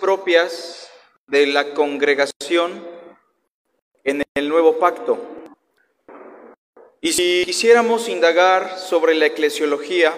[0.00, 0.90] propias
[1.28, 2.84] de la congregación
[4.02, 5.18] en el nuevo pacto.
[7.00, 10.12] Y si quisiéramos indagar sobre la eclesiología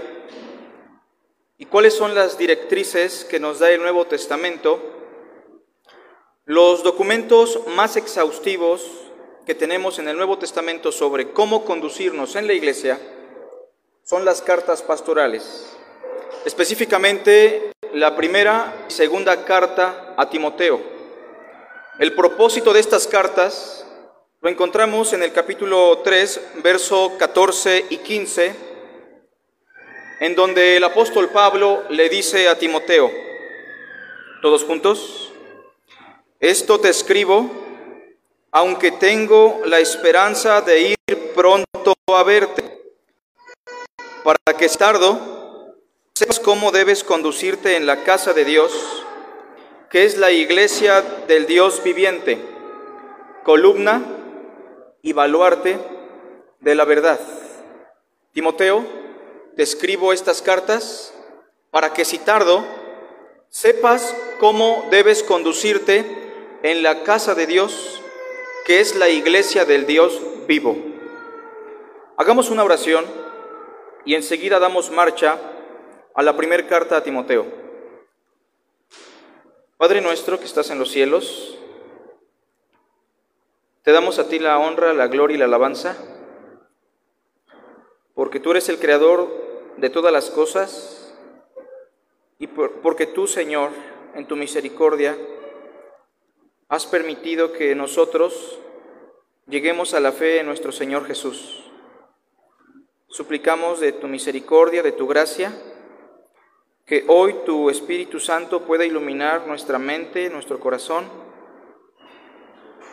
[1.58, 4.80] y cuáles son las directrices que nos da el Nuevo Testamento,
[6.46, 8.90] los documentos más exhaustivos
[9.44, 12.98] que tenemos en el Nuevo Testamento sobre cómo conducirnos en la iglesia
[14.04, 15.76] son las cartas pastorales.
[16.44, 20.80] Específicamente la primera y segunda carta a Timoteo.
[21.98, 23.86] El propósito de estas cartas
[24.40, 28.54] lo encontramos en el capítulo 3, verso 14 y 15,
[30.20, 33.10] en donde el apóstol Pablo le dice a Timoteo,
[34.40, 35.32] todos juntos,
[36.38, 37.50] esto te escribo,
[38.52, 40.96] aunque tengo la esperanza de ir
[41.34, 42.62] pronto a verte,
[44.22, 45.37] para que tardo
[46.18, 48.72] sepas cómo debes conducirte en la casa de Dios,
[49.88, 52.44] que es la iglesia del Dios viviente,
[53.44, 54.02] columna
[55.00, 55.78] y baluarte
[56.58, 57.20] de la verdad.
[58.32, 58.84] Timoteo,
[59.54, 61.14] te escribo estas cartas
[61.70, 62.64] para que si tardo,
[63.48, 66.04] sepas cómo debes conducirte
[66.64, 68.02] en la casa de Dios,
[68.64, 70.76] que es la iglesia del Dios vivo.
[72.16, 73.04] Hagamos una oración
[74.04, 75.38] y enseguida damos marcha
[76.18, 77.46] a la primera carta a Timoteo.
[79.76, 81.56] Padre nuestro que estás en los cielos,
[83.84, 85.96] te damos a ti la honra, la gloria y la alabanza,
[88.14, 89.28] porque tú eres el creador
[89.76, 91.14] de todas las cosas
[92.40, 93.70] y porque tú, Señor,
[94.16, 95.16] en tu misericordia,
[96.68, 98.58] has permitido que nosotros
[99.46, 101.70] lleguemos a la fe en nuestro Señor Jesús.
[103.06, 105.52] Suplicamos de tu misericordia, de tu gracia,
[106.88, 111.04] que hoy tu Espíritu Santo pueda iluminar nuestra mente, nuestro corazón,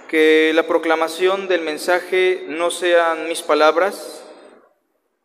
[0.10, 4.22] que la proclamación del mensaje no sean mis palabras,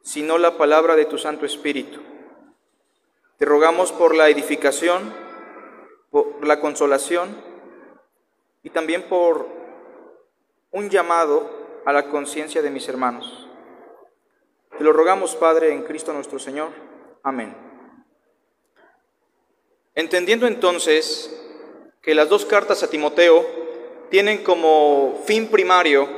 [0.03, 2.01] sino la palabra de tu Santo Espíritu.
[3.39, 5.13] Te rogamos por la edificación,
[6.11, 7.37] por la consolación
[8.63, 9.49] y también por
[10.71, 11.51] un llamado
[11.85, 13.49] a la conciencia de mis hermanos.
[14.79, 16.69] Te lo rogamos, Padre, en Cristo nuestro Señor.
[17.25, 17.70] Amén.
[19.95, 21.37] Entendiendo entonces
[22.01, 23.45] que las dos cartas a Timoteo
[24.09, 26.09] tienen como fin primario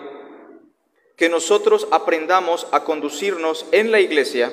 [1.16, 4.53] que nosotros aprendamos a conducirnos en la iglesia,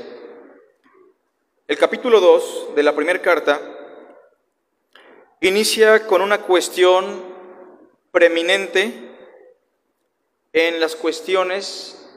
[1.68, 3.60] el capítulo 2 de la primera carta
[5.42, 7.22] inicia con una cuestión
[8.12, 8.94] preeminente
[10.54, 12.10] en las cuestiones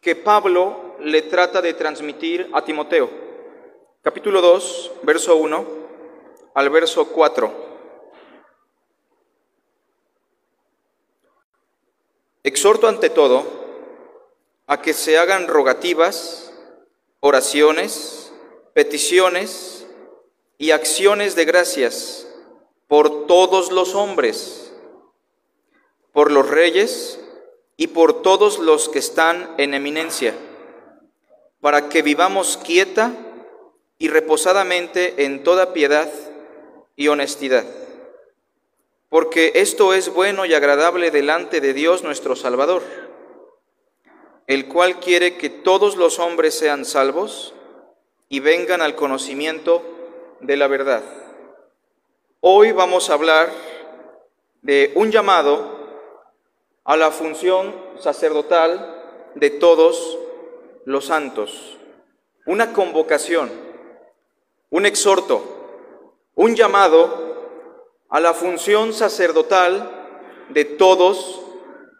[0.00, 3.10] que Pablo le trata de transmitir a Timoteo.
[4.02, 5.81] Capítulo 2, verso 1
[6.54, 7.52] al verso 4.
[12.44, 13.44] Exhorto ante todo
[14.66, 16.52] a que se hagan rogativas,
[17.20, 18.32] oraciones,
[18.74, 19.86] peticiones
[20.58, 22.26] y acciones de gracias
[22.88, 24.72] por todos los hombres,
[26.12, 27.18] por los reyes,
[27.76, 30.34] y por todos los que están en eminencia,
[31.60, 33.12] para que vivamos quieta
[33.98, 36.08] y reposadamente en toda piedad
[36.96, 37.64] y honestidad.
[39.08, 42.82] Porque esto es bueno y agradable delante de Dios nuestro Salvador,
[44.46, 47.54] el cual quiere que todos los hombres sean salvos
[48.28, 49.82] y vengan al conocimiento
[50.40, 51.02] de la verdad.
[52.40, 53.50] Hoy vamos a hablar
[54.62, 55.82] de un llamado
[56.84, 60.18] a la función sacerdotal de todos
[60.84, 61.76] los santos.
[62.46, 63.50] Una convocación,
[64.70, 65.51] un exhorto,
[66.34, 69.90] un llamado a la función sacerdotal
[70.50, 71.40] de todos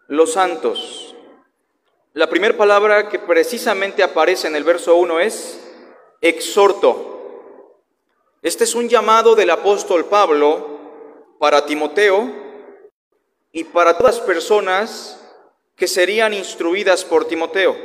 [0.08, 1.14] los santos.
[2.12, 5.60] La primera palabra que precisamente aparece en el verso 1 es
[6.20, 7.78] exhorto.
[8.42, 10.78] Este es un llamado del apóstol Pablo
[11.38, 12.42] para Timoteo,
[13.52, 15.20] y para todas las personas
[15.76, 17.76] que serían instruidas por Timoteo.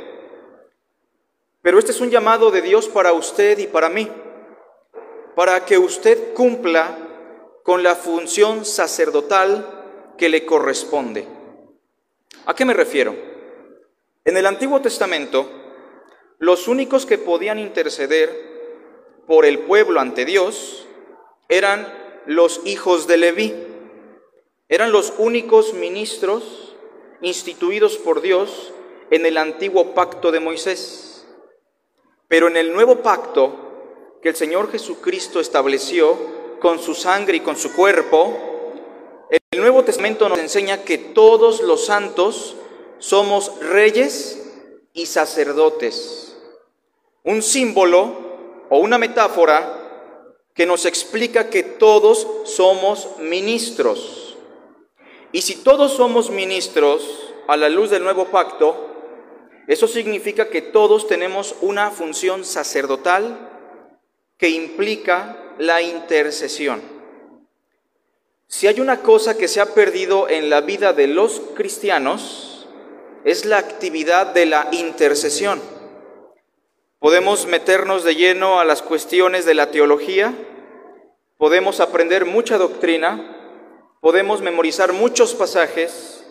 [1.60, 4.10] Pero este es un llamado de Dios para usted y para mí,
[5.38, 6.98] para que usted cumpla
[7.62, 11.28] con la función sacerdotal que le corresponde.
[12.46, 13.14] ¿A qué me refiero?
[14.24, 15.48] En el Antiguo Testamento,
[16.38, 18.34] los únicos que podían interceder
[19.28, 20.88] por el pueblo ante Dios
[21.48, 21.86] eran
[22.26, 23.54] los hijos de Leví.
[24.68, 26.74] Eran los únicos ministros
[27.22, 28.72] instituidos por Dios
[29.12, 31.28] en el antiguo pacto de Moisés.
[32.26, 33.67] Pero en el nuevo pacto
[34.22, 36.16] que el Señor Jesucristo estableció
[36.60, 38.36] con su sangre y con su cuerpo,
[39.30, 42.56] el Nuevo Testamento nos enseña que todos los santos
[42.98, 44.42] somos reyes
[44.92, 46.36] y sacerdotes.
[47.22, 49.74] Un símbolo o una metáfora
[50.54, 54.36] que nos explica que todos somos ministros.
[55.30, 58.88] Y si todos somos ministros a la luz del nuevo pacto,
[59.68, 63.47] eso significa que todos tenemos una función sacerdotal
[64.38, 66.80] que implica la intercesión.
[68.46, 72.66] Si hay una cosa que se ha perdido en la vida de los cristianos,
[73.24, 75.60] es la actividad de la intercesión.
[76.98, 80.34] Podemos meternos de lleno a las cuestiones de la teología,
[81.36, 83.36] podemos aprender mucha doctrina,
[84.00, 86.24] podemos memorizar muchos pasajes,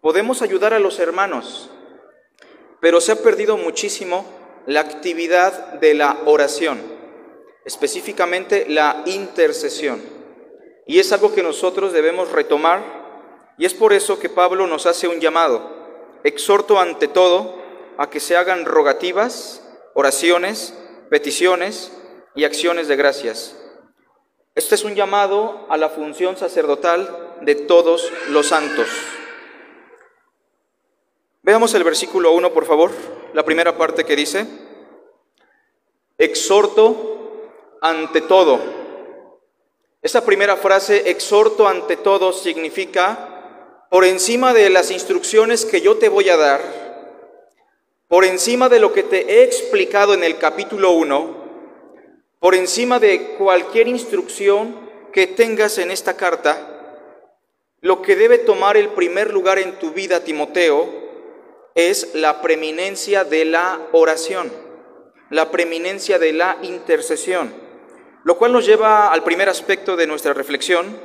[0.00, 1.70] podemos ayudar a los hermanos,
[2.80, 4.24] pero se ha perdido muchísimo
[4.66, 6.97] la actividad de la oración,
[7.68, 10.00] específicamente la intercesión.
[10.86, 15.06] Y es algo que nosotros debemos retomar y es por eso que Pablo nos hace
[15.06, 15.60] un llamado.
[16.24, 17.58] Exhorto ante todo
[17.98, 19.62] a que se hagan rogativas,
[19.92, 20.72] oraciones,
[21.10, 21.92] peticiones
[22.34, 23.54] y acciones de gracias.
[24.54, 28.88] Este es un llamado a la función sacerdotal de todos los santos.
[31.42, 32.92] Veamos el versículo 1, por favor,
[33.34, 34.46] la primera parte que dice,
[36.16, 37.17] exhorto
[37.80, 38.60] ante todo.
[40.00, 46.08] Esa primera frase, exhorto ante todo, significa, por encima de las instrucciones que yo te
[46.08, 46.60] voy a dar,
[48.06, 51.48] por encima de lo que te he explicado en el capítulo 1,
[52.38, 56.74] por encima de cualquier instrucción que tengas en esta carta,
[57.80, 60.88] lo que debe tomar el primer lugar en tu vida, Timoteo,
[61.74, 64.52] es la preeminencia de la oración,
[65.30, 67.67] la preeminencia de la intercesión,
[68.24, 70.98] lo cual nos lleva al primer aspecto de nuestra reflexión,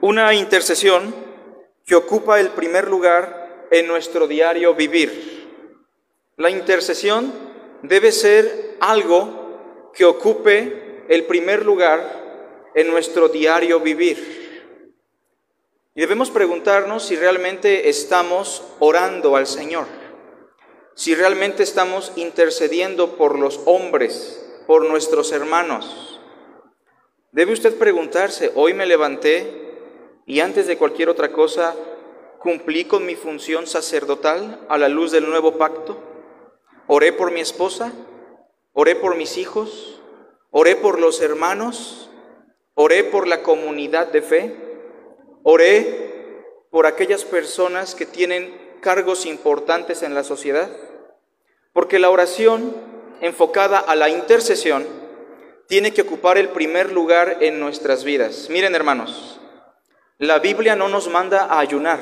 [0.00, 1.14] una intercesión
[1.84, 5.48] que ocupa el primer lugar en nuestro diario vivir.
[6.36, 7.32] La intercesión
[7.82, 14.36] debe ser algo que ocupe el primer lugar en nuestro diario vivir.
[15.94, 19.86] Y debemos preguntarnos si realmente estamos orando al Señor,
[20.96, 26.18] si realmente estamos intercediendo por los hombres, por nuestros hermanos.
[27.32, 31.76] Debe usted preguntarse, hoy me levanté y antes de cualquier otra cosa,
[32.40, 35.98] ¿cumplí con mi función sacerdotal a la luz del nuevo pacto?
[36.86, 37.92] ¿Oré por mi esposa?
[38.72, 40.00] ¿Oré por mis hijos?
[40.50, 42.08] ¿Oré por los hermanos?
[42.72, 44.56] ¿Oré por la comunidad de fe?
[45.42, 50.70] Oré por aquellas personas que tienen cargos importantes en la sociedad,
[51.76, 52.74] porque la oración
[53.20, 54.86] enfocada a la intercesión
[55.68, 58.48] tiene que ocupar el primer lugar en nuestras vidas.
[58.48, 59.38] Miren hermanos,
[60.16, 62.00] la Biblia no nos manda a ayunar.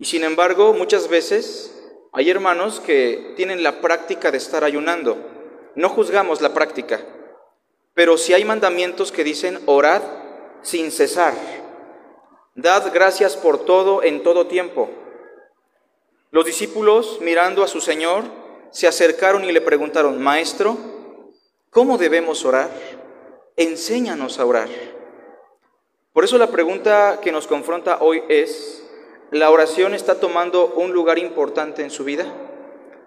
[0.00, 1.72] Y sin embargo, muchas veces
[2.12, 5.18] hay hermanos que tienen la práctica de estar ayunando.
[5.76, 7.00] No juzgamos la práctica,
[7.94, 10.02] pero si hay mandamientos que dicen orad
[10.62, 11.34] sin cesar.
[12.56, 14.90] Dad gracias por todo en todo tiempo.
[16.32, 18.24] Los discípulos, mirando a su Señor,
[18.70, 20.78] se acercaron y le preguntaron, Maestro,
[21.68, 22.70] ¿cómo debemos orar?
[23.56, 24.70] Enséñanos a orar.
[26.14, 28.82] Por eso la pregunta que nos confronta hoy es,
[29.30, 32.24] ¿la oración está tomando un lugar importante en su vida?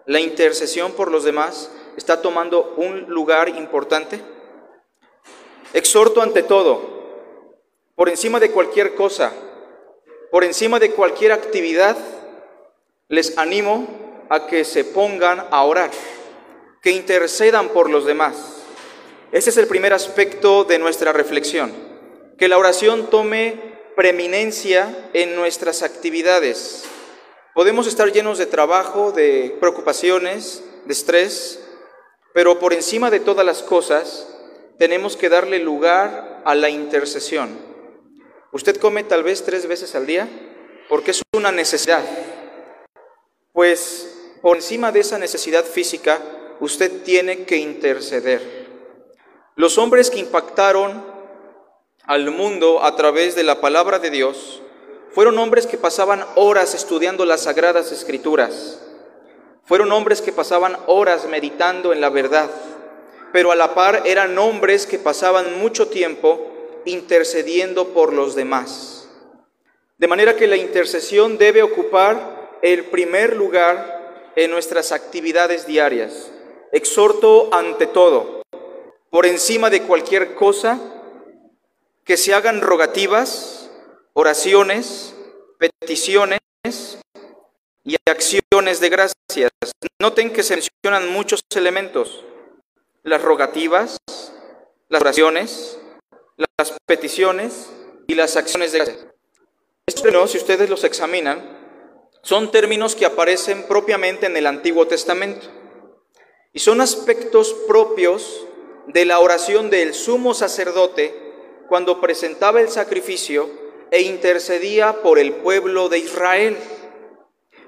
[0.06, 4.20] ¿La intercesión por los demás está tomando un lugar importante?
[5.74, 6.94] Exhorto ante todo
[7.96, 9.34] por encima de cualquier cosa,
[10.30, 11.98] por encima de cualquier actividad,
[13.08, 15.92] les animo a que se pongan a orar,
[16.82, 18.36] que intercedan por los demás.
[19.32, 21.72] Ese es el primer aspecto de nuestra reflexión,
[22.38, 26.86] que la oración tome preeminencia en nuestras actividades.
[27.54, 31.60] Podemos estar llenos de trabajo, de preocupaciones, de estrés,
[32.34, 34.28] pero por encima de todas las cosas
[34.78, 37.58] tenemos que darle lugar a la intercesión.
[38.52, 40.28] Usted come tal vez tres veces al día
[40.90, 42.04] porque es una necesidad.
[43.56, 46.20] Pues por encima de esa necesidad física,
[46.60, 48.68] usted tiene que interceder.
[49.56, 51.02] Los hombres que impactaron
[52.04, 54.62] al mundo a través de la palabra de Dios
[55.12, 58.82] fueron hombres que pasaban horas estudiando las sagradas escrituras.
[59.64, 62.50] Fueron hombres que pasaban horas meditando en la verdad,
[63.32, 69.08] pero a la par eran hombres que pasaban mucho tiempo intercediendo por los demás.
[69.98, 72.35] De manera que la intercesión debe ocupar
[72.66, 76.32] el primer lugar en nuestras actividades diarias.
[76.72, 78.42] Exhorto ante todo.
[79.12, 80.78] por encima de cualquier cosa,
[82.04, 83.72] que se hagan rogativas,
[84.12, 85.16] oraciones,
[85.58, 86.40] peticiones
[87.86, 89.52] y acciones de gracias.
[90.02, 92.26] Noten que se mencionan muchos elementos,
[93.04, 93.98] las rogativas,
[94.90, 95.80] las oraciones,
[96.58, 97.70] las peticiones
[98.08, 99.06] y las acciones de gracias.
[99.88, 101.55] Estos términos, si ustedes los examinan,
[102.26, 105.46] son términos que aparecen propiamente en el Antiguo Testamento
[106.54, 108.48] y son aspectos propios
[108.88, 111.14] de la oración del sumo sacerdote
[111.70, 113.48] cuando presentaba el sacrificio
[113.92, 116.58] e intercedía por el pueblo de Israel.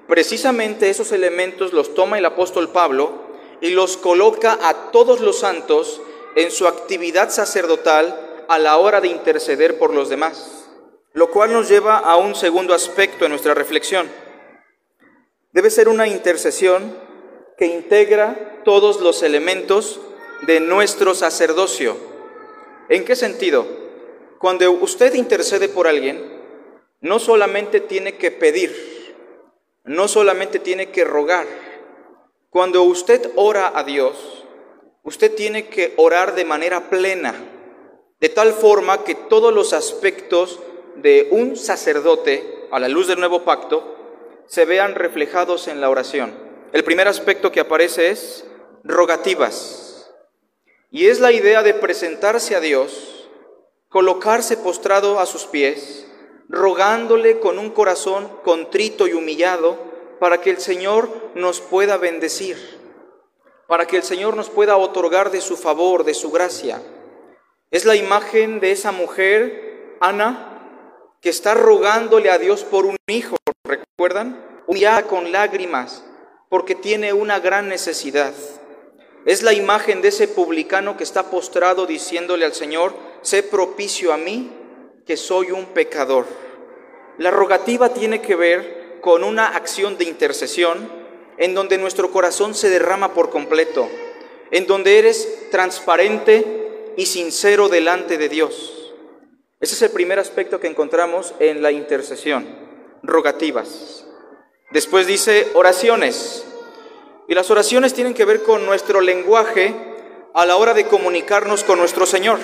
[0.08, 3.12] Precisamente esos elementos los toma el apóstol Pablo
[3.60, 6.00] y los coloca a todos los santos
[6.34, 10.68] en su actividad sacerdotal a la hora de interceder por los demás,
[11.12, 14.10] lo cual nos lleva a un segundo aspecto en nuestra reflexión.
[15.58, 16.96] Debe ser una intercesión
[17.56, 20.00] que integra todos los elementos
[20.42, 21.96] de nuestro sacerdocio.
[22.88, 23.66] ¿En qué sentido?
[24.38, 26.22] Cuando usted intercede por alguien,
[27.00, 29.16] no solamente tiene que pedir,
[29.82, 31.48] no solamente tiene que rogar.
[32.50, 34.46] Cuando usted ora a Dios,
[35.02, 37.34] usted tiene que orar de manera plena,
[38.20, 40.60] de tal forma que todos los aspectos
[40.94, 43.97] de un sacerdote a la luz del nuevo pacto
[44.48, 46.34] se vean reflejados en la oración.
[46.72, 48.44] El primer aspecto que aparece es
[48.82, 50.10] rogativas.
[50.90, 53.28] Y es la idea de presentarse a Dios,
[53.88, 56.06] colocarse postrado a sus pies,
[56.48, 59.78] rogándole con un corazón contrito y humillado
[60.18, 62.56] para que el Señor nos pueda bendecir,
[63.66, 66.82] para que el Señor nos pueda otorgar de su favor, de su gracia.
[67.70, 73.36] Es la imagen de esa mujer, Ana, que está rogándole a Dios por un hijo,
[73.68, 74.44] ¿recuerdan?
[74.66, 76.04] Humillada con lágrimas,
[76.48, 78.32] porque tiene una gran necesidad.
[79.26, 84.16] Es la imagen de ese publicano que está postrado diciéndole al Señor, sé propicio a
[84.16, 84.50] mí,
[85.06, 86.26] que soy un pecador.
[87.18, 90.90] La rogativa tiene que ver con una acción de intercesión
[91.36, 93.88] en donde nuestro corazón se derrama por completo,
[94.50, 98.94] en donde eres transparente y sincero delante de Dios.
[99.60, 102.46] Ese es el primer aspecto que encontramos en la intercesión,
[103.02, 104.04] rogativas.
[104.70, 106.44] Después dice oraciones.
[107.26, 109.74] Y las oraciones tienen que ver con nuestro lenguaje
[110.34, 112.38] a la hora de comunicarnos con nuestro Señor.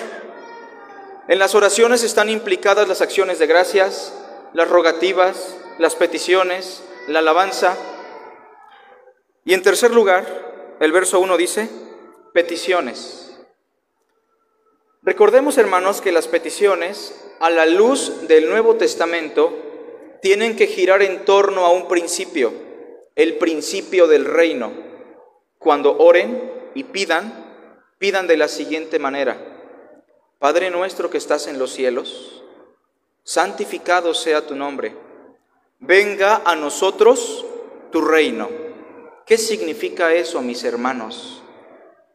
[1.27, 4.13] En las oraciones están implicadas las acciones de gracias,
[4.53, 7.75] las rogativas, las peticiones, la alabanza.
[9.43, 11.69] Y en tercer lugar, el verso 1 dice,
[12.33, 13.37] peticiones.
[15.01, 19.53] Recordemos, hermanos, que las peticiones, a la luz del Nuevo Testamento,
[20.25, 22.51] tienen que girar en torno a un principio,
[23.13, 24.73] el principio del reino.
[25.59, 27.31] Cuando oren y pidan,
[27.99, 29.37] pidan de la siguiente manera.
[30.39, 32.43] Padre nuestro que estás en los cielos,
[33.23, 34.95] santificado sea tu nombre.
[35.77, 37.45] Venga a nosotros
[37.91, 38.49] tu reino.
[39.27, 41.43] ¿Qué significa eso, mis hermanos?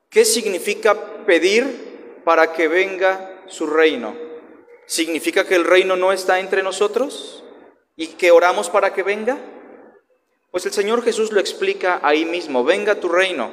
[0.09, 4.17] ¿Qué significa pedir para que venga su reino.
[4.87, 7.45] ¿Significa que el reino no está entre nosotros
[8.01, 9.37] y que oramos para que venga?
[10.51, 13.51] Pues el Señor Jesús lo explica ahí mismo, venga tu reino,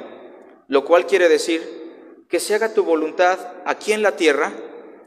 [0.68, 4.54] lo cual quiere decir que se haga tu voluntad aquí en la tierra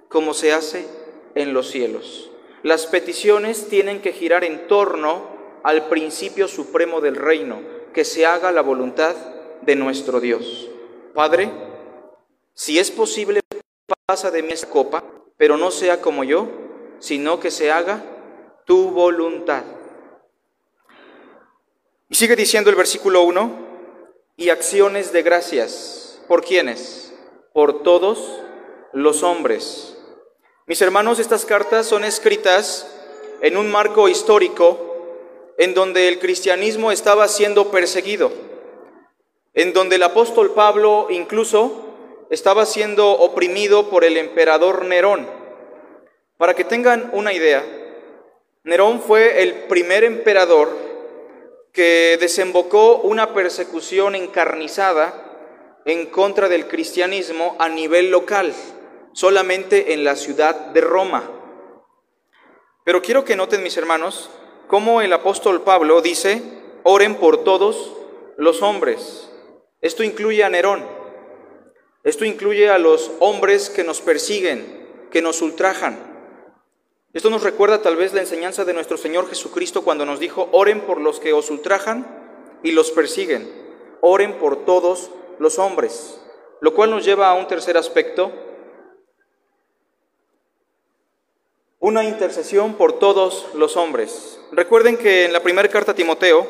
[0.10, 0.86] como se hace
[1.34, 2.30] en los cielos.
[2.62, 5.24] Las peticiones tienen que girar en torno
[5.64, 7.64] al principio supremo del reino,
[7.96, 9.16] que se haga la voluntad
[9.64, 10.70] de nuestro Dios.
[11.16, 11.50] Padre,
[12.54, 13.40] si es posible
[14.06, 15.04] pasa de mí esa copa,
[15.36, 16.48] pero no sea como yo,
[17.00, 18.04] sino que se haga
[18.66, 19.64] tu voluntad.
[22.10, 23.72] Y sigue diciendo el versículo 1,
[24.42, 26.20] y acciones de gracias.
[26.28, 27.14] ¿Por quiénes?
[27.54, 28.42] Por todos
[28.92, 29.96] los hombres.
[30.66, 32.88] Mis hermanos, estas cartas son escritas
[33.42, 34.88] en un marco histórico
[35.58, 38.32] en donde el cristianismo estaba siendo perseguido,
[39.54, 45.28] en donde el apóstol Pablo incluso estaba siendo oprimido por el emperador Nerón.
[46.38, 47.64] Para que tengan una idea,
[48.64, 50.70] Nerón fue el primer emperador
[51.74, 58.54] que desembocó una persecución encarnizada en contra del cristianismo a nivel local,
[59.14, 61.28] solamente en la ciudad de Roma.
[62.84, 64.30] Pero quiero que noten, mis hermanos,
[64.68, 66.44] cómo el apóstol Pablo dice,
[66.84, 67.98] oren por todos
[68.38, 69.32] los hombres.
[69.82, 70.86] Esto incluye a Nerón.
[72.04, 76.11] Esto incluye a los hombres que nos persiguen, que nos ultrajan.
[77.14, 80.82] Esto nos recuerda tal vez la enseñanza de nuestro Señor Jesucristo cuando nos dijo, oren
[80.82, 82.08] por los que os ultrajan
[82.64, 83.52] y los persiguen,
[84.00, 86.18] oren por todos los hombres.
[86.62, 88.32] lo cual nos lleva a un tercer aspecto,
[91.80, 94.40] una intercesión por todos los hombres.
[94.52, 96.48] Recuerden que en la primera carta a Timoteo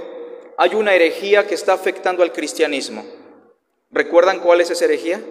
[0.58, 3.06] hay una herejía que está afectando al cristianismo.
[3.90, 5.22] ¿Recuerdan cuál es esa herejía?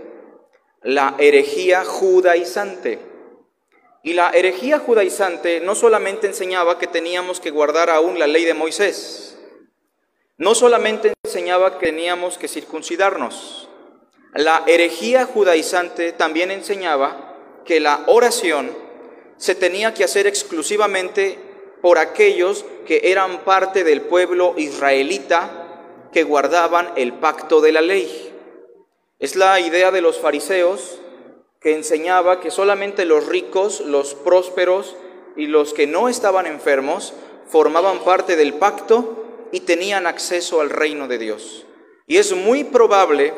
[0.83, 3.10] La herejía judaizante.
[4.03, 8.55] Y la herejía judaizante no solamente enseñaba que teníamos que guardar aún la ley de
[8.55, 9.39] Moisés,
[10.39, 13.69] no solamente enseñaba que teníamos que circuncidarnos,
[14.35, 18.71] la herejía judaizante también enseñaba que la oración
[19.37, 21.39] se tenía que hacer exclusivamente
[21.83, 28.33] por aquellos que eran parte del pueblo israelita que guardaban el pacto de la ley.
[29.19, 31.01] Es la idea de los fariseos
[31.61, 34.97] que enseñaba que solamente los ricos, los prósperos
[35.37, 37.13] y los que no estaban enfermos
[37.47, 41.67] formaban parte del pacto y tenían acceso al reino de Dios.
[42.07, 43.35] Y es muy probable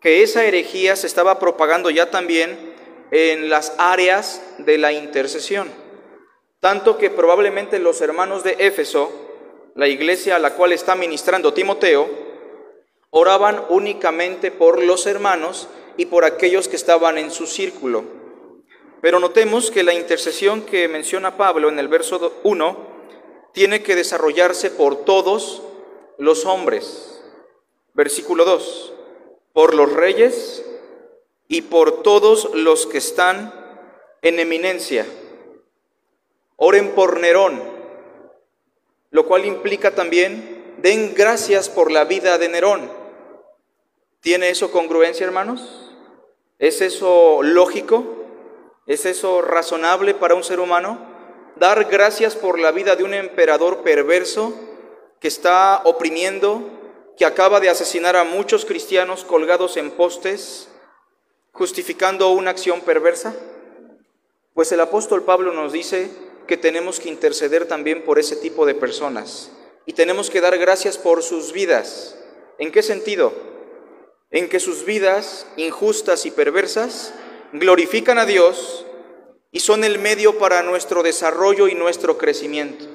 [0.00, 2.74] que esa herejía se estaba propagando ya también
[3.10, 5.70] en las áreas de la intercesión.
[6.60, 9.12] Tanto que probablemente los hermanos de Éfeso,
[9.74, 12.08] la iglesia a la cual está ministrando Timoteo,
[13.10, 18.04] oraban únicamente por los hermanos y por aquellos que estaban en su círculo.
[19.00, 22.92] Pero notemos que la intercesión que menciona Pablo en el verso 1
[23.52, 25.62] tiene que desarrollarse por todos
[26.18, 27.20] los hombres.
[27.94, 28.92] Versículo 2,
[29.52, 30.64] por los reyes
[31.48, 33.52] y por todos los que están
[34.22, 35.04] en eminencia.
[36.56, 37.60] Oren por Nerón,
[39.10, 42.90] lo cual implica también, den gracias por la vida de Nerón.
[44.20, 45.81] ¿Tiene eso congruencia, hermanos?
[46.62, 48.04] ¿Es eso lógico?
[48.86, 50.96] ¿Es eso razonable para un ser humano?
[51.56, 54.54] Dar gracias por la vida de un emperador perverso
[55.18, 56.62] que está oprimiendo,
[57.16, 60.68] que acaba de asesinar a muchos cristianos colgados en postes,
[61.50, 63.34] justificando una acción perversa?
[64.54, 66.12] Pues el apóstol Pablo nos dice
[66.46, 69.50] que tenemos que interceder también por ese tipo de personas
[69.84, 72.16] y tenemos que dar gracias por sus vidas.
[72.58, 73.51] ¿En qué sentido?
[74.32, 77.14] En que sus vidas injustas y perversas
[77.52, 78.86] glorifican a Dios
[79.52, 82.86] y son el medio para nuestro desarrollo y nuestro crecimiento.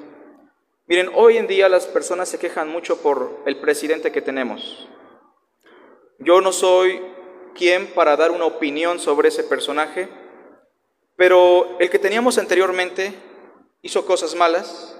[0.88, 4.90] Miren, hoy en día las personas se quejan mucho por el presidente que tenemos.
[6.18, 7.02] Yo no soy
[7.54, 10.10] quien para dar una opinión sobre ese personaje,
[11.16, 13.14] pero el que teníamos anteriormente
[13.84, 14.98] hizo cosas malas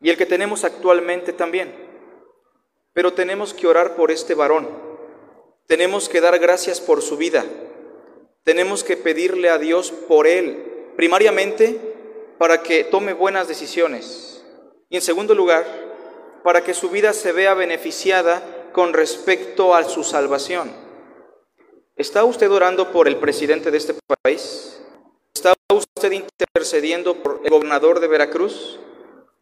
[0.00, 1.72] y el que tenemos actualmente también.
[2.92, 4.87] Pero tenemos que orar por este varón
[5.68, 7.44] tenemos que dar gracias por su vida.
[8.42, 10.64] Tenemos que pedirle a Dios por él,
[10.96, 11.78] primariamente
[12.38, 14.42] para que tome buenas decisiones.
[14.88, 15.66] Y en segundo lugar,
[16.42, 20.72] para que su vida se vea beneficiada con respecto a su salvación.
[21.96, 24.80] ¿Está usted orando por el presidente de este país?
[25.34, 28.78] ¿Está usted intercediendo por el gobernador de Veracruz?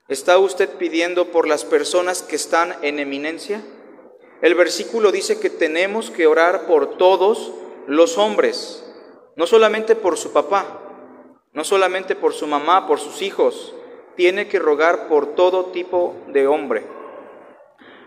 [0.09, 3.62] ¿Está usted pidiendo por las personas que están en eminencia?
[4.42, 7.53] El versículo dice que tenemos que orar por todos
[7.87, 8.85] los hombres,
[9.35, 10.81] no solamente por su papá,
[11.53, 13.75] no solamente por su mamá, por sus hijos,
[14.14, 16.87] tiene que rogar por todo tipo de hombre.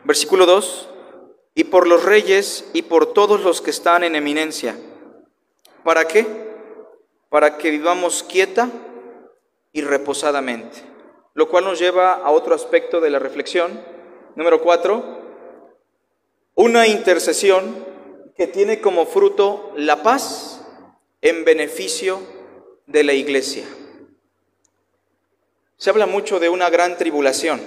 [0.03, 0.89] Versículo 2,
[1.55, 4.75] y por los reyes y por todos los que están en eminencia.
[5.83, 6.25] ¿Para qué?
[7.29, 8.69] Para que vivamos quieta
[9.73, 10.83] y reposadamente.
[11.33, 13.79] Lo cual nos lleva a otro aspecto de la reflexión.
[14.35, 15.18] Número 4,
[16.61, 17.85] una intercesión
[18.35, 20.59] que tiene como fruto la paz
[21.21, 22.19] en beneficio
[22.85, 23.63] de la iglesia.
[25.77, 27.61] Se habla mucho de una gran tribulación,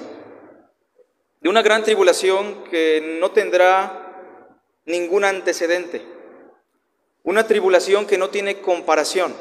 [1.40, 6.02] de una gran tribulación que no tendrá ningún antecedente,
[7.22, 9.34] una tribulación que no tiene comparación.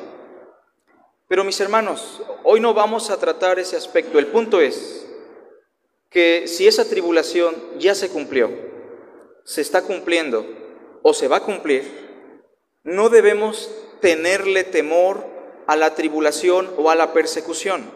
[1.28, 4.18] Pero mis hermanos, hoy no vamos a tratar ese aspecto.
[4.18, 5.06] El punto es
[6.10, 8.72] que si esa tribulación ya se cumplió,
[9.44, 10.46] se está cumpliendo
[11.02, 11.84] o se va a cumplir,
[12.84, 13.70] no debemos
[14.02, 15.26] tenerle temor
[15.68, 17.90] a la tribulación o a la persecución.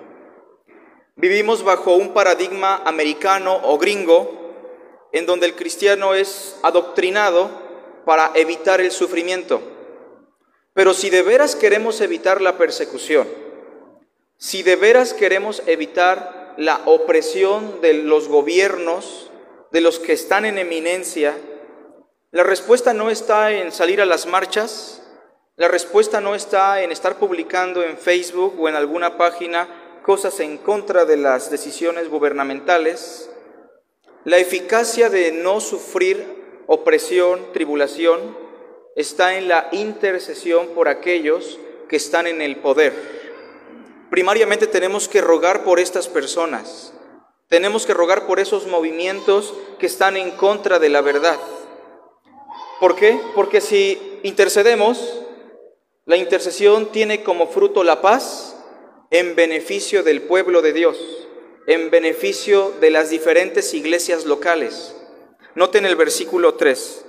[1.15, 4.45] Vivimos bajo un paradigma americano o gringo
[5.12, 7.49] en donde el cristiano es adoctrinado
[8.05, 9.62] para evitar el sufrimiento.
[10.73, 13.27] Pero si de veras queremos evitar la persecución,
[14.38, 19.31] si de veras queremos evitar la opresión de los gobiernos,
[19.71, 21.36] de los que están en eminencia,
[22.32, 25.01] la respuesta no está en salir a las marchas,
[25.56, 30.58] la respuesta no está en estar publicando en Facebook o en alguna página cosas en
[30.58, 33.30] contra de las decisiones gubernamentales.
[34.25, 38.38] La eficacia de no sufrir opresión, tribulación,
[38.95, 42.93] está en la intercesión por aquellos que están en el poder.
[44.10, 46.93] Primariamente tenemos que rogar por estas personas.
[47.47, 51.39] Tenemos que rogar por esos movimientos que están en contra de la verdad.
[52.79, 53.19] ¿Por qué?
[53.36, 55.21] Porque si intercedemos,
[56.05, 58.58] la intercesión tiene como fruto la paz
[59.12, 60.97] en beneficio del pueblo de Dios,
[61.67, 64.95] en beneficio de las diferentes iglesias locales.
[65.53, 67.05] Noten el versículo 3,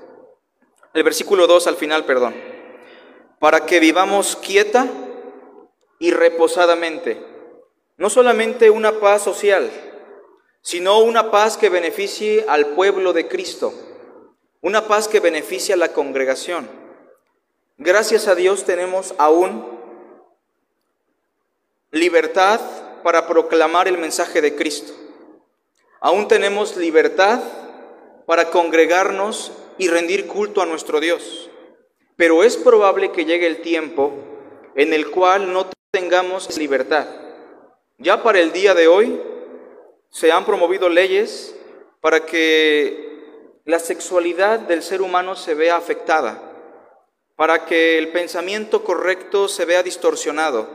[0.94, 2.34] el versículo 2 al final, perdón.
[3.40, 4.86] Para que vivamos quieta
[5.98, 7.20] y reposadamente.
[7.96, 9.70] No solamente una paz social,
[10.66, 13.72] sino una paz que beneficie al pueblo de Cristo,
[14.60, 16.68] una paz que beneficie a la congregación.
[17.78, 19.64] Gracias a Dios tenemos aún
[21.92, 22.60] libertad
[23.04, 24.92] para proclamar el mensaje de Cristo.
[26.00, 27.40] Aún tenemos libertad
[28.26, 31.48] para congregarnos y rendir culto a nuestro Dios.
[32.16, 34.14] Pero es probable que llegue el tiempo
[34.74, 37.06] en el cual no tengamos libertad.
[37.98, 39.35] Ya para el día de hoy
[40.10, 41.54] se han promovido leyes
[42.00, 43.06] para que
[43.64, 46.40] la sexualidad del ser humano se vea afectada,
[47.34, 50.68] para que el pensamiento correcto se vea distorsionado.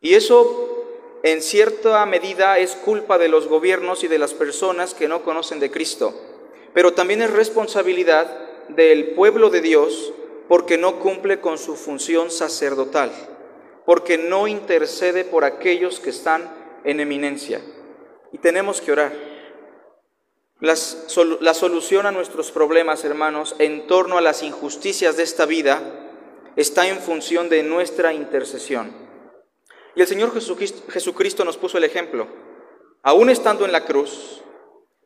[0.00, 5.08] Y eso en cierta medida es culpa de los gobiernos y de las personas que
[5.08, 6.14] no conocen de Cristo,
[6.72, 10.12] pero también es responsabilidad del pueblo de Dios
[10.48, 13.12] porque no cumple con su función sacerdotal,
[13.84, 16.50] porque no intercede por aquellos que están
[16.84, 17.60] en eminencia
[18.32, 19.12] y tenemos que orar.
[20.60, 25.80] la solución a nuestros problemas, hermanos, en torno a las injusticias de esta vida,
[26.56, 28.92] está en función de nuestra intercesión.
[29.94, 32.26] Y el Señor Jesucristo, Jesucristo nos puso el ejemplo.
[33.02, 34.42] Aún estando en la cruz,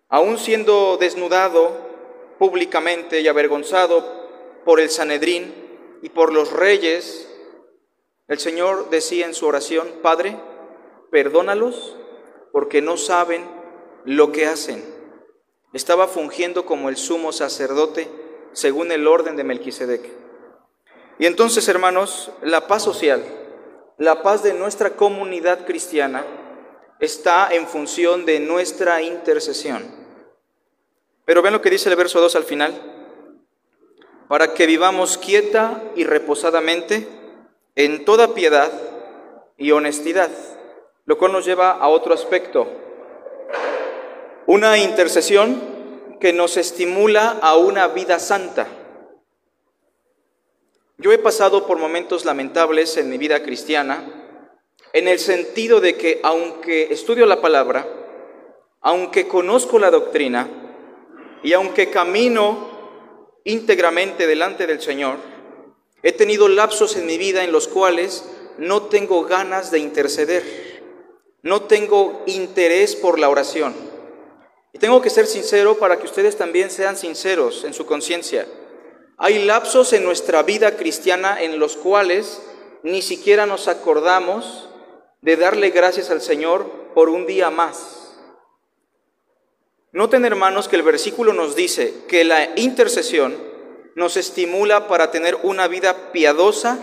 [0.09, 1.91] aún siendo desnudado
[2.39, 5.55] públicamente y avergonzado por el Sanedrín
[6.03, 7.29] y por los reyes,
[8.29, 10.39] el Señor decía en su oración, Padre,
[11.11, 11.97] perdónalos
[12.53, 13.45] porque no saben
[14.05, 14.85] lo que hacen.
[15.73, 18.09] Estaba fungiendo como el sumo sacerdote
[18.53, 20.09] según el orden de Melquisedec.
[21.19, 23.25] Y entonces, hermanos, la paz social,
[23.97, 26.25] la paz de nuestra comunidad cristiana
[27.01, 29.83] está en función de nuestra intercesión.
[31.25, 32.75] Pero ven lo que dice el verso 2 al final.
[34.29, 37.09] Para que vivamos quieta y reposadamente
[37.77, 38.73] en toda piedad
[39.57, 40.31] y honestidad
[41.05, 42.67] lo cual nos lleva a otro aspecto.
[44.47, 48.69] Una intercesión que nos estimula a una vida santa.
[50.99, 54.05] Yo he pasado por momentos lamentables en mi vida cristiana,
[54.93, 57.89] en el sentido de que aunque estudio la palabra,
[58.81, 60.49] aunque conozco la doctrina
[61.43, 62.71] y aunque camino
[63.45, 65.17] íntegramente delante del Señor,
[66.05, 68.25] he tenido lapsos en mi vida en los cuales
[68.59, 70.72] no tengo ganas de interceder
[71.43, 73.75] no tengo interés por la oración.
[74.73, 78.47] Y tengo que ser sincero para que ustedes también sean sinceros en su conciencia.
[79.19, 82.43] Hay lapsos en nuestra vida cristiana en los cuales
[82.83, 84.69] ni siquiera nos acordamos
[85.21, 88.15] de darle gracias al Señor por un día más.
[89.93, 93.37] Noten hermanos que el versículo nos dice que la intercesión
[93.95, 96.79] nos estimula para tener una vida piadosa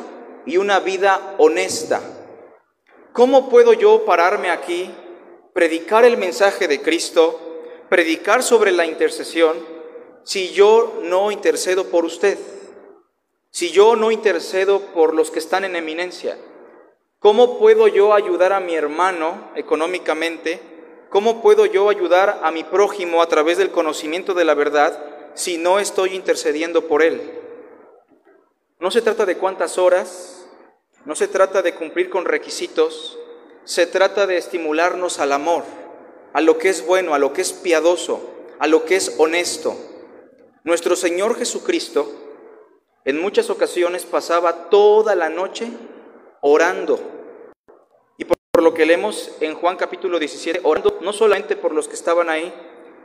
[0.45, 2.18] y una vida honesta.
[3.13, 4.91] ¿Cómo puedo yo pararme aquí,
[5.53, 7.39] predicar el mensaje de Cristo,
[7.89, 9.57] predicar sobre la intercesión,
[10.23, 12.37] si yo no intercedo por usted?
[13.49, 16.37] Si yo no intercedo por los que están en eminencia,
[17.17, 20.61] ¿cómo puedo yo ayudar a mi hermano económicamente?
[21.09, 25.57] ¿Cómo puedo yo ayudar a mi prójimo a través del conocimiento de la verdad si
[25.57, 27.19] no estoy intercediendo por él?
[28.79, 30.38] No se trata de cuántas horas,
[31.05, 33.17] no se trata de cumplir con requisitos,
[33.63, 35.63] se trata de estimularnos al amor,
[36.33, 38.21] a lo que es bueno, a lo que es piadoso,
[38.59, 39.75] a lo que es honesto.
[40.63, 42.11] Nuestro Señor Jesucristo
[43.05, 45.67] en muchas ocasiones pasaba toda la noche
[46.41, 46.99] orando.
[48.17, 51.95] Y por, lo que leemos en Juan capítulo 17, orando no solamente por los que
[51.95, 52.53] estaban ahí,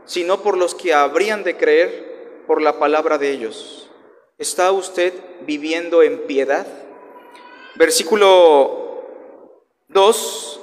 [0.05, 3.89] sino por los que habrían de creer por la palabra de ellos.
[4.37, 5.15] ¿Está usted
[5.47, 6.67] viviendo en piedad?
[7.77, 9.11] Versículo
[9.89, 10.61] 2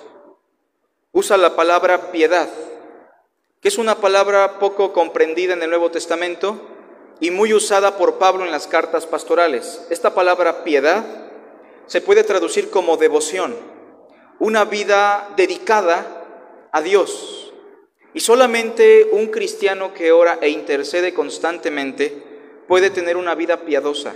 [1.11, 2.47] usa la palabra piedad,
[3.59, 6.61] que es una palabra poco comprendida en el Nuevo Testamento
[7.19, 9.85] y muy usada por Pablo en las cartas pastorales.
[9.89, 11.03] Esta palabra piedad
[11.85, 13.57] se puede traducir como devoción,
[14.39, 17.51] una vida dedicada a Dios.
[18.13, 24.13] Y solamente un cristiano que ora e intercede constantemente puede tener una vida piadosa.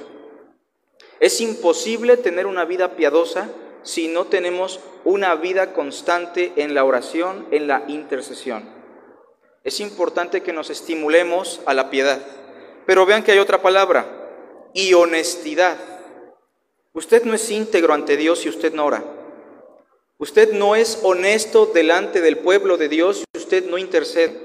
[1.19, 3.49] Es imposible tener una vida piadosa
[3.83, 8.67] si no tenemos una vida constante en la oración, en la intercesión.
[9.63, 12.19] Es importante que nos estimulemos a la piedad.
[12.85, 14.25] Pero vean que hay otra palabra,
[14.73, 15.77] y honestidad.
[16.93, 19.03] Usted no es íntegro ante Dios si usted no ora.
[20.17, 24.39] Usted no es honesto delante del pueblo de Dios si usted no intercede.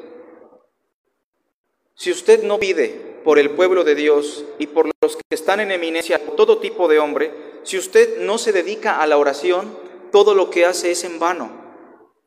[1.94, 5.70] Si usted no pide por el pueblo de Dios y por los que están en
[5.70, 9.76] eminencia, todo tipo de hombre, si usted no se dedica a la oración,
[10.12, 11.50] todo lo que hace es en vano.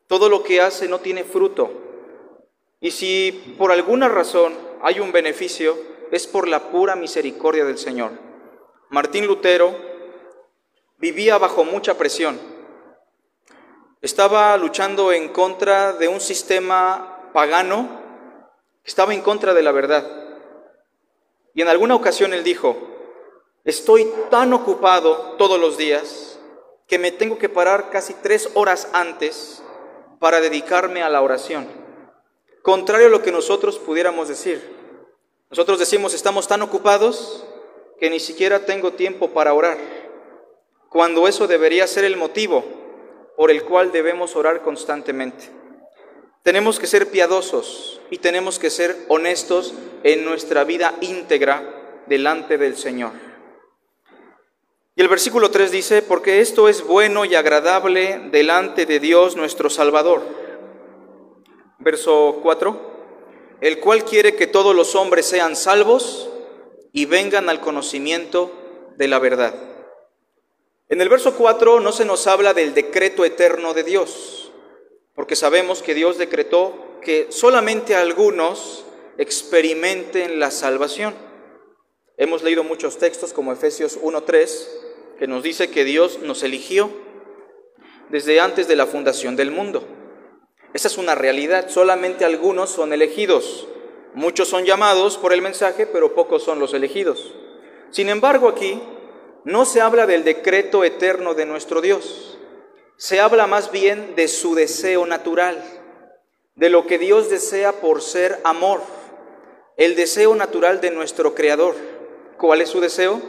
[0.08, 1.72] Todo lo que hace no tiene fruto.
[2.80, 5.78] Y si por alguna razón hay un beneficio,
[6.12, 8.12] es por la pura misericordia del Señor.
[8.90, 9.76] Martín Lutero
[10.98, 12.54] vivía bajo mucha presión
[14.04, 18.02] estaba luchando en contra de un sistema pagano
[18.84, 20.23] estaba en contra de la verdad.
[21.54, 22.76] Y en alguna ocasión él dijo,
[23.64, 26.40] estoy tan ocupado todos los días
[26.88, 29.64] que me tengo que parar casi tres horas antes
[30.20, 31.68] para dedicarme a la oración.
[32.62, 34.62] Contrario a lo que nosotros pudiéramos decir.
[35.50, 37.46] Nosotros decimos, estamos tan ocupados
[38.00, 39.78] que ni siquiera tengo tiempo para orar,
[40.90, 42.64] cuando eso debería ser el motivo
[43.38, 45.50] por el cual debemos orar constantemente.
[46.44, 52.76] Tenemos que ser piadosos y tenemos que ser honestos en nuestra vida íntegra delante del
[52.76, 53.12] Señor.
[54.96, 59.70] Y el versículo 3 dice, porque esto es bueno y agradable delante de Dios nuestro
[59.70, 60.22] Salvador.
[61.80, 62.92] Verso 4,
[63.62, 66.30] el cual quiere que todos los hombres sean salvos
[66.92, 68.52] y vengan al conocimiento
[68.98, 69.56] de la verdad.
[70.90, 74.43] En el verso 4 no se nos habla del decreto eterno de Dios,
[75.16, 78.86] porque sabemos que Dios decretó que solamente algunos
[79.18, 81.14] experimenten la salvación.
[82.18, 84.68] Hemos leído muchos textos como Efesios 1.3,
[85.20, 86.92] que nos dice que Dios nos eligió
[88.10, 89.84] desde antes de la fundación del mundo.
[90.74, 93.68] Esa es una realidad, solamente algunos son elegidos.
[94.16, 97.34] Muchos son llamados por el mensaje, pero pocos son los elegidos.
[97.92, 98.82] Sin embargo, aquí
[99.44, 102.40] no se habla del decreto eterno de nuestro Dios,
[103.04, 105.62] se habla más bien de su deseo natural,
[106.56, 108.80] de lo que Dios desea por ser amor,
[109.76, 111.76] el deseo natural de nuestro Creador.
[112.38, 113.22] ¿Cuál es su deseo?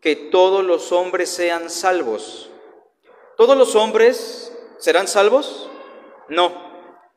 [0.00, 2.50] Que todos los hombres sean salvos.
[3.36, 5.68] ¿Todos los hombres serán salvos?
[6.30, 6.54] No,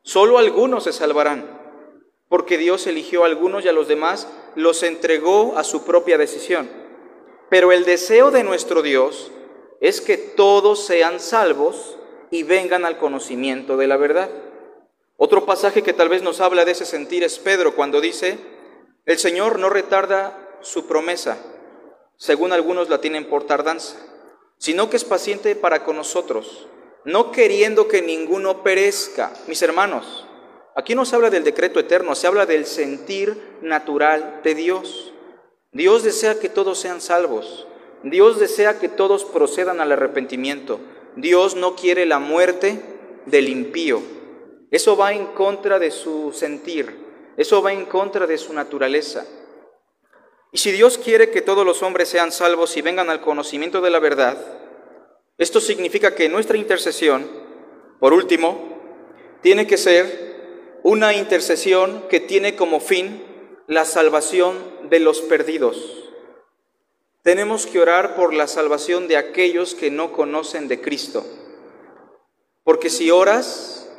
[0.01, 1.49] solo algunos se salvarán,
[2.27, 6.69] porque Dios eligió a algunos y a los demás los entregó a su propia decisión.
[7.49, 9.31] Pero el deseo de nuestro Dios
[9.79, 11.97] es que todos sean salvos
[12.31, 14.29] y vengan al conocimiento de la verdad.
[15.17, 18.37] Otro pasaje que tal vez nos habla de ese sentir es Pedro cuando dice,
[19.05, 21.37] el Señor no retarda su promesa,
[22.17, 23.95] según algunos la tienen por tardanza,
[24.57, 26.67] sino que es paciente para con nosotros,
[27.05, 29.31] no queriendo que ninguno perezca.
[29.47, 30.27] Mis hermanos,
[30.75, 35.13] aquí no se habla del decreto eterno, se habla del sentir natural de Dios.
[35.71, 37.67] Dios desea que todos sean salvos.
[38.03, 40.79] Dios desea que todos procedan al arrepentimiento.
[41.15, 42.79] Dios no quiere la muerte
[43.25, 44.01] del impío.
[44.69, 47.07] Eso va en contra de su sentir.
[47.37, 49.25] Eso va en contra de su naturaleza.
[50.51, 53.89] Y si Dios quiere que todos los hombres sean salvos y vengan al conocimiento de
[53.89, 54.37] la verdad,
[55.37, 57.29] esto significa que nuestra intercesión,
[57.99, 58.77] por último,
[59.41, 63.23] tiene que ser una intercesión que tiene como fin
[63.67, 64.57] la salvación
[64.89, 66.06] de los perdidos.
[67.27, 71.25] Tenemos que orar por la salvación de aquellos que no conocen de Cristo.
[72.63, 73.89] Porque si oras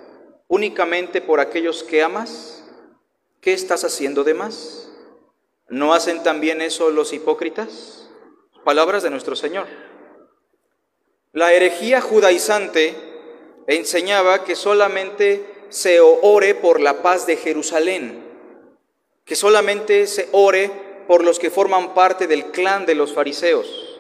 [0.47, 2.65] únicamente por aquellos que amas,
[3.43, 4.91] ¿qué estás haciendo de más?
[5.69, 8.09] ¿No hacen también eso los hipócritas?
[8.65, 9.67] Palabras de nuestro Señor.
[11.33, 12.95] La herejía judaizante
[13.67, 18.27] enseñaba que solamente se ore por la paz de Jerusalén
[19.29, 23.99] que solamente se ore por los que forman parte del clan de los fariseos,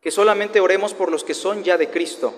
[0.00, 2.32] que solamente oremos por los que son ya de Cristo.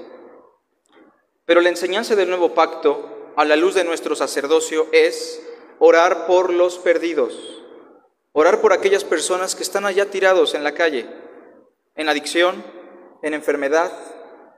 [1.47, 5.41] Pero la enseñanza del nuevo pacto, a la luz de nuestro sacerdocio, es
[5.79, 7.63] orar por los perdidos,
[8.33, 11.09] orar por aquellas personas que están allá tirados en la calle,
[11.95, 12.65] en adicción,
[13.23, 13.93] en enfermedad,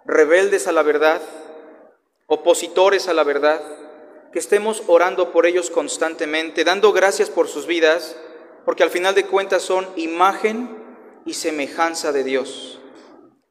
[0.07, 1.21] rebeldes a la verdad,
[2.27, 3.61] opositores a la verdad,
[4.33, 8.17] que estemos orando por ellos constantemente, dando gracias por sus vidas,
[8.71, 10.71] porque al final de cuentas son imagen
[11.27, 12.79] y semejanza de Dios.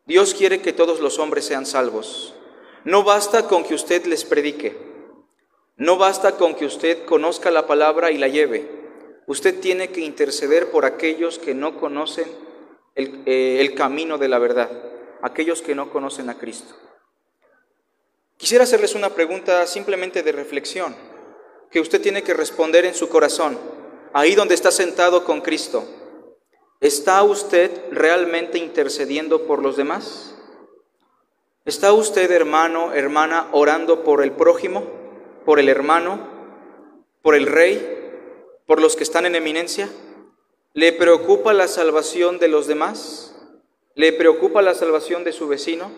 [0.05, 2.33] Dios quiere que todos los hombres sean salvos.
[2.85, 4.77] No basta con que usted les predique,
[5.75, 8.71] no basta con que usted conozca la palabra y la lleve.
[9.27, 12.31] Usted tiene que interceder por aquellos que no conocen
[12.95, 14.71] el, eh, el camino de la verdad,
[15.21, 16.73] aquellos que no conocen a Cristo.
[18.37, 20.95] Quisiera hacerles una pregunta simplemente de reflexión,
[21.69, 23.78] que usted tiene que responder en su corazón,
[24.13, 25.85] ahí donde está sentado con Cristo.
[26.79, 30.35] ¿Está usted realmente intercediendo por los demás?
[31.65, 34.83] ¿Está usted, hermano, hermana, orando por el prójimo,
[35.45, 36.27] por el hermano,
[37.21, 37.97] por el rey,
[38.65, 39.89] por los que están en eminencia?
[40.73, 43.35] ¿Le preocupa la salvación de los demás?
[43.95, 45.91] ¿Le preocupa la salvación de su vecino?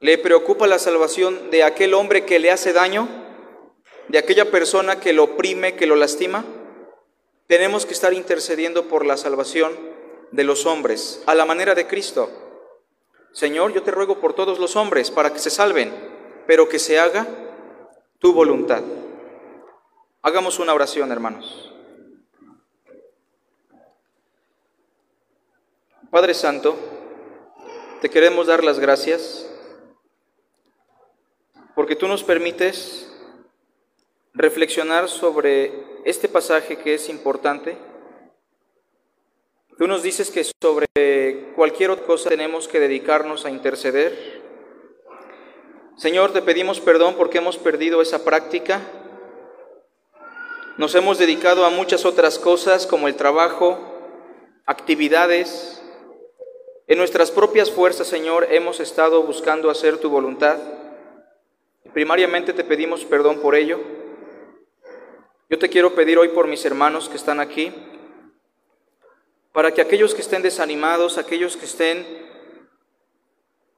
[0.00, 3.08] ¿Le preocupa la salvación de aquel hombre que le hace daño?
[4.08, 6.44] ¿De aquella persona que lo oprime, que lo lastima?
[7.46, 9.72] Tenemos que estar intercediendo por la salvación
[10.30, 12.30] de los hombres, a la manera de Cristo.
[13.32, 15.92] Señor, yo te ruego por todos los hombres para que se salven,
[16.46, 17.26] pero que se haga
[18.18, 18.82] tu voluntad.
[20.22, 21.72] Hagamos una oración, hermanos.
[26.10, 26.76] Padre Santo,
[28.00, 29.46] te queremos dar las gracias
[31.74, 33.12] porque tú nos permites
[34.32, 37.76] reflexionar sobre este pasaje que es importante.
[39.78, 44.42] Tú nos dices que sobre cualquier otra cosa tenemos que dedicarnos a interceder.
[45.96, 48.82] Señor, te pedimos perdón porque hemos perdido esa práctica.
[50.76, 53.78] Nos hemos dedicado a muchas otras cosas como el trabajo,
[54.66, 55.82] actividades.
[56.86, 60.58] En nuestras propias fuerzas, Señor, hemos estado buscando hacer tu voluntad.
[61.92, 64.03] Primariamente te pedimos perdón por ello.
[65.50, 67.72] Yo te quiero pedir hoy por mis hermanos que están aquí,
[69.52, 72.06] para que aquellos que estén desanimados, aquellos que estén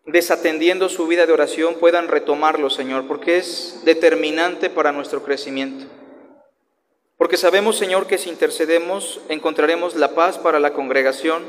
[0.07, 5.87] desatendiendo su vida de oración puedan retomarlo, Señor, porque es determinante para nuestro crecimiento.
[7.19, 11.45] Porque sabemos, Señor, que si intercedemos encontraremos la paz para la congregación,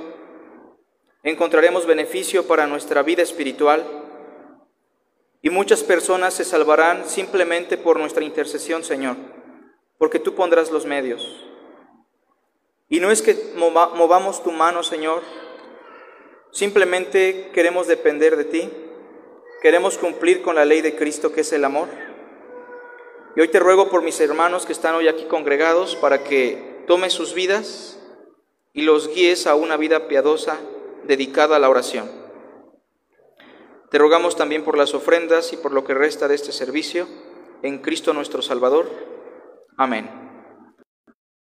[1.22, 3.86] encontraremos beneficio para nuestra vida espiritual
[5.44, 9.16] y muchas personas se salvarán simplemente por nuestra intercesión, Señor,
[9.98, 11.46] porque tú pondrás los medios.
[12.90, 15.22] Y no es que movamos tu mano, Señor,
[16.52, 18.70] simplemente queremos depender de ti,
[19.62, 21.90] queremos cumplir con la ley de Cristo que es el amor.
[23.36, 27.14] Y hoy te ruego por mis hermanos que están hoy aquí congregados para que tomes
[27.14, 28.00] sus vidas
[28.74, 30.58] y los guíes a una vida piadosa
[31.04, 32.10] dedicada a la oración.
[33.90, 37.08] Te rogamos también por las ofrendas y por lo que resta de este servicio,
[37.64, 38.90] en Cristo nuestro Salvador.
[39.78, 40.27] Amén.